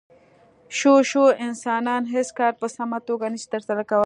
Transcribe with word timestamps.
شو 0.77 0.93
شو 1.09 1.23
انسانان 1.45 2.01
هېڅ 2.13 2.29
کار 2.39 2.51
په 2.61 2.67
سمه 2.75 2.99
توګه 3.07 3.25
نشي 3.33 3.47
ترسره 3.53 3.83
کولی. 3.89 3.99